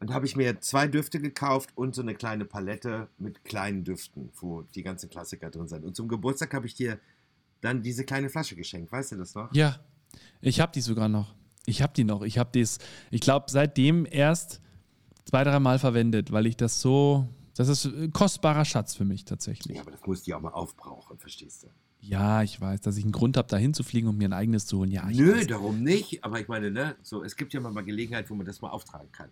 [0.00, 4.30] und habe ich mir zwei Düfte gekauft und so eine kleine Palette mit kleinen Düften,
[4.40, 5.84] wo die ganzen Klassiker drin sind.
[5.84, 6.98] Und zum Geburtstag habe ich dir
[7.60, 8.90] dann diese kleine Flasche geschenkt.
[8.90, 9.54] Weißt du das noch?
[9.54, 9.78] Ja,
[10.40, 11.34] ich habe die sogar noch.
[11.66, 12.22] Ich habe die noch.
[12.22, 12.78] Ich habe das,
[13.10, 14.60] ich glaube, seitdem erst
[15.24, 19.24] zwei, drei Mal verwendet, weil ich das so das ist ein kostbarer Schatz für mich
[19.24, 19.76] tatsächlich.
[19.76, 21.68] Ja, aber das musst du ja auch mal aufbrauchen, verstehst du?
[22.00, 24.78] Ja, ich weiß, dass ich einen Grund habe, da hinzufliegen und mir ein eigenes zu
[24.78, 24.90] holen.
[24.90, 25.46] Ja, Nö, weiß.
[25.46, 26.24] darum nicht.
[26.24, 29.12] Aber ich meine, ne, so, es gibt ja mal Gelegenheit, wo man das mal auftragen
[29.12, 29.30] kann.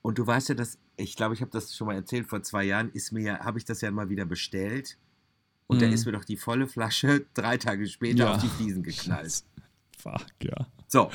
[0.00, 2.64] Und du weißt ja, dass, ich glaube, ich habe das schon mal erzählt, vor zwei
[2.64, 4.96] Jahren ist mir ja, habe ich das ja mal wieder bestellt.
[5.66, 5.80] Und mhm.
[5.80, 8.34] da ist mir doch die volle Flasche drei Tage später ja.
[8.34, 9.44] auf die Fliesen geknallt.
[9.98, 10.66] Fuck, ja.
[10.88, 11.10] So.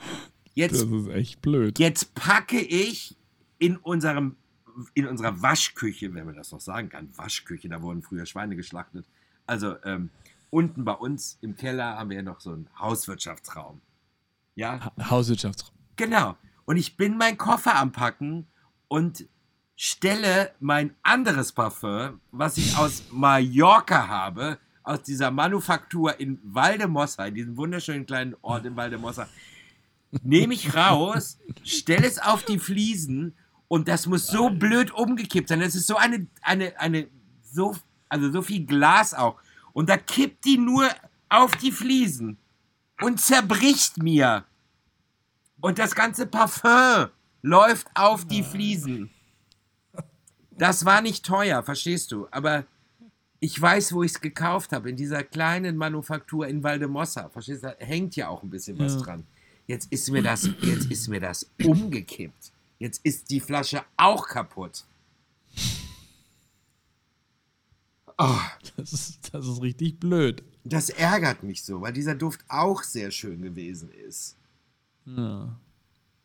[0.54, 1.78] Jetzt, das ist echt blöd.
[1.78, 3.16] Jetzt packe ich
[3.58, 4.36] in unserem
[4.94, 9.06] in unserer Waschküche, wenn man das noch sagen kann, Waschküche, da wurden früher Schweine geschlachtet.
[9.46, 10.10] Also ähm,
[10.50, 13.80] unten bei uns im Keller haben wir ja noch so einen Hauswirtschaftsraum.
[14.54, 14.80] Ja?
[14.84, 15.74] Ha Hauswirtschaftsraum.
[15.96, 16.36] Genau.
[16.64, 18.46] Und ich bin mein Koffer am Packen
[18.88, 19.26] und
[19.76, 27.34] stelle mein anderes Parfum, was ich aus Mallorca habe, aus dieser Manufaktur in Valdemossa, in
[27.34, 29.28] diesem wunderschönen kleinen Ort in Valdemossa,
[30.22, 33.34] nehme ich raus, stelle es auf die Fliesen
[33.68, 35.60] und das muss so blöd umgekippt sein.
[35.60, 37.08] Das ist so eine, eine, eine,
[37.42, 37.76] so,
[38.08, 39.36] also so viel Glas auch.
[39.72, 40.88] Und da kippt die nur
[41.28, 42.38] auf die Fliesen
[43.02, 44.44] und zerbricht mir.
[45.60, 47.08] Und das ganze Parfum
[47.42, 49.10] läuft auf die Fliesen.
[50.50, 52.28] Das war nicht teuer, verstehst du?
[52.30, 52.64] Aber
[53.40, 57.28] ich weiß, wo ich es gekauft habe, in dieser kleinen Manufaktur in Valdemossa.
[57.28, 57.68] Verstehst du?
[57.68, 59.00] Da hängt ja auch ein bisschen was ja.
[59.00, 59.26] dran.
[59.66, 62.52] Jetzt ist mir das, jetzt ist mir das umgekippt.
[62.78, 64.84] Jetzt ist die Flasche auch kaputt.
[68.18, 68.40] Oh.
[68.76, 70.42] Das, ist, das ist richtig blöd.
[70.64, 74.36] Das ärgert mich so, weil dieser Duft auch sehr schön gewesen ist.
[75.06, 75.58] Ja.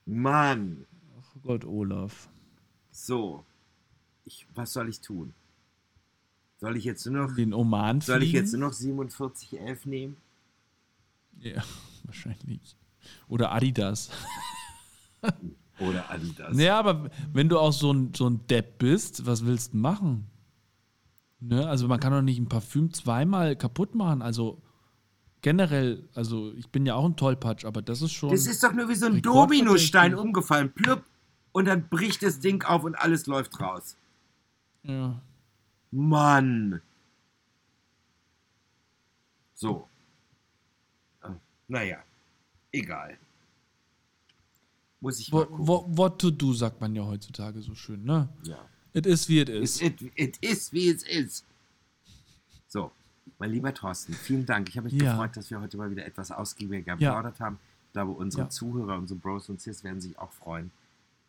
[0.06, 0.86] Mann.
[1.20, 2.30] Ach Gott, Olaf.
[2.92, 3.46] So.
[4.26, 5.34] Ich, was soll ich tun?
[6.60, 7.36] Soll ich jetzt nur noch.
[7.36, 10.18] Den Oman Soll ich jetzt nur noch 4711 nehmen?
[11.40, 11.64] Ja,
[12.04, 12.76] wahrscheinlich.
[13.28, 14.10] Oder Adidas.
[15.82, 16.58] Oder Adidas.
[16.58, 20.28] Ja, aber wenn du auch so ein, so ein Depp bist, was willst du machen?
[21.40, 21.68] Ne?
[21.68, 24.22] Also man kann doch nicht ein Parfüm zweimal kaputt machen.
[24.22, 24.62] Also
[25.42, 28.30] generell, also ich bin ja auch ein Tollpatsch, aber das ist schon.
[28.30, 30.72] Das ist doch nur wie so ein Dominostein umgefallen.
[30.72, 31.04] Plüpp.
[31.54, 33.98] Und dann bricht das Ding auf und alles läuft raus.
[34.84, 35.20] Ja.
[35.92, 36.82] Mann.
[39.56, 39.88] So.
[41.68, 41.98] Naja,
[42.72, 43.18] egal.
[45.02, 48.30] Muss ich mal what, what to do, sagt man ja heutzutage so schön, ne?
[48.44, 48.60] Ja.
[48.94, 49.82] It is wie it is.
[49.82, 51.44] It, it is wie es ist.
[52.68, 52.92] So,
[53.40, 54.70] mein lieber Thorsten, vielen Dank.
[54.70, 55.12] Ich habe mich ja.
[55.12, 57.46] gefreut, dass wir heute mal wieder etwas ausgiebiger geplaudert ja.
[57.46, 57.60] haben.
[57.88, 58.50] Ich glaube, unsere ja.
[58.50, 60.72] Zuhörer, unsere Bros und Sis werden sich auch freuen,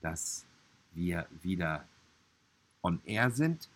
[0.02, 0.44] dass
[0.92, 1.84] wir wieder
[2.82, 3.68] on air sind.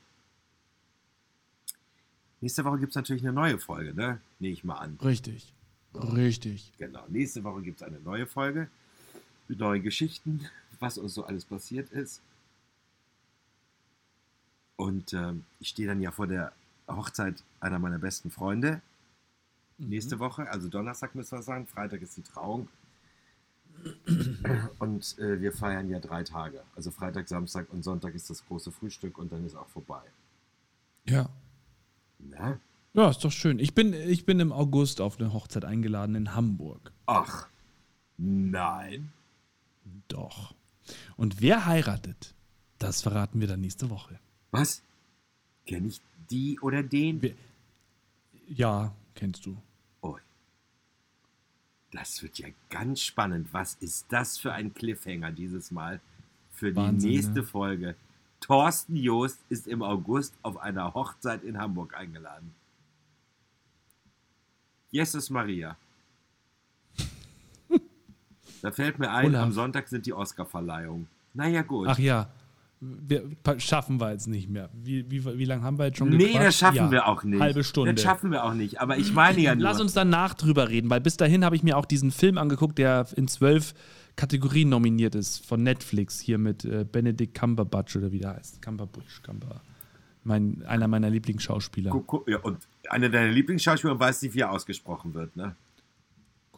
[2.42, 4.20] Nächste Woche gibt es natürlich eine neue Folge, ne?
[4.40, 4.98] Nehme ich mal an.
[5.02, 5.54] Richtig.
[5.94, 6.72] Richtig.
[6.76, 7.02] Genau.
[7.08, 8.68] Nächste Woche gibt es eine neue Folge
[9.48, 10.48] mit neuen Geschichten,
[10.80, 12.20] was uns so alles passiert ist.
[14.76, 16.52] Und ähm, ich stehe dann ja vor der
[16.88, 18.82] Hochzeit einer meiner besten Freunde.
[19.78, 19.88] Mhm.
[19.88, 21.66] Nächste Woche, also Donnerstag müssen wir sagen.
[21.66, 22.68] Freitag ist die Trauung.
[24.78, 26.62] Und äh, wir feiern ja drei Tage.
[26.74, 30.02] Also Freitag, Samstag und Sonntag ist das große Frühstück und dann ist auch vorbei.
[31.04, 31.28] Ja.
[32.18, 32.58] Na?
[32.94, 33.58] Ja, ist doch schön.
[33.58, 36.92] Ich bin, ich bin im August auf eine Hochzeit eingeladen in Hamburg.
[37.04, 37.46] Ach,
[38.16, 39.12] nein.
[40.08, 40.54] Doch.
[41.16, 42.34] Und wer heiratet,
[42.78, 44.18] das verraten wir dann nächste Woche.
[44.50, 44.82] Was?
[45.66, 47.22] Kenne ich die oder den?
[47.22, 47.34] Wir,
[48.48, 49.56] ja, Kennst du.
[50.02, 50.18] Oh.
[51.90, 53.48] Das wird ja ganz spannend.
[53.52, 56.00] Was ist das für ein Cliffhanger dieses Mal
[56.52, 57.42] für die Wahnsinn, nächste ne?
[57.42, 57.96] Folge?
[58.40, 62.54] Thorsten Joost ist im August auf einer Hochzeit in Hamburg eingeladen.
[64.90, 65.76] Jesus Maria.
[68.62, 69.42] Da fällt mir ein, Olaf.
[69.42, 71.06] am Sonntag sind die Oscarverleihungen.
[71.34, 71.88] Naja, gut.
[71.88, 72.28] Ach ja,
[72.80, 73.22] wir,
[73.58, 74.68] schaffen wir jetzt nicht mehr.
[74.74, 76.34] Wie, wie, wie lange haben wir jetzt schon gequatscht?
[76.34, 77.40] Nee, das schaffen ja, wir auch nicht.
[77.40, 77.94] Halbe Stunde.
[77.94, 78.80] Das schaffen wir auch nicht.
[78.80, 79.64] Aber ich meine ja nur.
[79.64, 82.78] Lass uns danach drüber reden, weil bis dahin habe ich mir auch diesen Film angeguckt,
[82.78, 83.74] der in zwölf
[84.14, 88.62] Kategorien nominiert ist von Netflix hier mit äh, Benedict Cumberbatch oder wie der heißt.
[88.62, 89.60] Cumberbatch, Cumber.
[90.24, 91.92] Mein, einer meiner Lieblingsschauspieler.
[92.26, 95.54] Ja, und einer deiner Lieblingsschauspieler weiß nicht, wie er ausgesprochen wird, ne?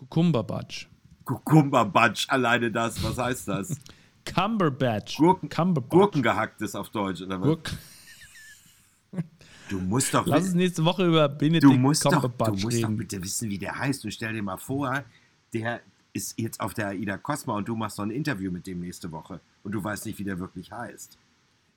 [0.08, 0.88] Cumberbatch.
[1.36, 3.76] Cumberbatch, alleine das, was heißt das?
[4.24, 5.16] Cumberbatch.
[5.16, 5.90] Gurken, Cumberbatch.
[5.90, 7.46] Gurkengehacktes auf Deutsch, oder was?
[7.46, 7.72] Gurk
[9.68, 10.26] Du musst doch.
[10.26, 12.90] Lass uns nächste Woche über Benedict du musst Cumberbatch doch, Du musst reden.
[12.92, 14.04] doch bitte wissen, wie der heißt.
[14.04, 15.04] Und stell dir mal vor,
[15.52, 15.80] der
[16.14, 19.12] ist jetzt auf der Aida Cosma und du machst noch ein Interview mit dem nächste
[19.12, 21.18] Woche und du weißt nicht, wie der wirklich heißt.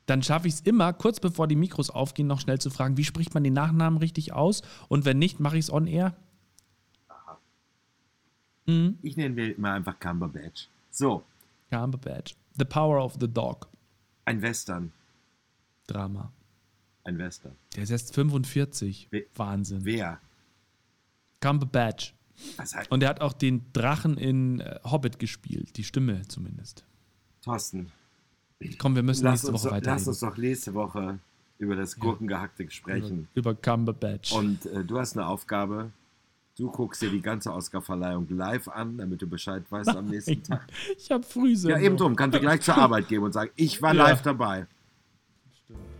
[0.05, 3.03] Dann schaffe ich es immer, kurz bevor die Mikros aufgehen, noch schnell zu fragen, wie
[3.03, 4.61] spricht man den Nachnamen richtig aus?
[4.87, 6.15] Und wenn nicht, mache ich es on air.
[8.65, 8.97] Mhm.
[9.02, 10.67] Ich nenne ihn mal einfach Cumberbatch.
[10.91, 11.24] So.
[11.69, 12.36] Cumberbatch.
[12.58, 13.67] The Power of the Dog.
[14.26, 14.91] Ein Western.
[15.88, 16.32] Drama.
[17.04, 17.56] Ein Western.
[17.76, 19.08] Der ist jetzt 45.
[19.12, 19.84] We Wahnsinn.
[19.84, 20.19] Wer?
[21.39, 22.13] Cumberbatch.
[22.89, 26.84] Und er hat auch den Drachen in äh, Hobbit gespielt, die Stimme zumindest.
[27.43, 27.91] Thorsten.
[28.78, 29.91] Komm, wir müssen nächste Woche weiter.
[29.91, 31.19] Lass uns doch nächste Woche
[31.58, 33.28] über das Gurkengehackte sprechen.
[33.34, 34.32] Über, über Cumberbatch.
[34.34, 35.91] Und äh, du hast eine Aufgabe.
[36.57, 40.67] Du guckst dir die ganze Oscarverleihung live an, damit du Bescheid weißt am nächsten Tag.
[40.97, 42.15] Ich habe früh Ja, eben drum.
[42.15, 44.03] Kannst du gleich zur Arbeit gehen und sagen, ich war ja.
[44.03, 44.67] live dabei.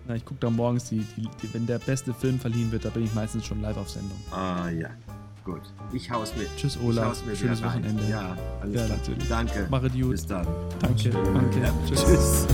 [0.08, 2.90] Na, ich gucke da morgens, die, die, die, wenn der beste Film verliehen wird, da
[2.90, 4.20] bin ich meistens schon live auf Sendung.
[4.32, 4.90] Ah, ja.
[5.44, 5.62] Gut.
[5.92, 6.48] Ich hau's mit.
[6.58, 7.24] Tschüss, Olaf.
[7.34, 8.04] Schönes Wochenende.
[8.10, 8.98] Ja, alles ja, klar.
[8.98, 9.28] Natürlich.
[9.28, 9.68] Danke.
[9.70, 10.12] Mach es gut.
[10.12, 10.48] Bis dann.
[10.80, 11.10] Danke.
[11.10, 11.60] Danke.
[11.60, 12.04] Ja, tschüss.
[12.04, 12.48] tschüss.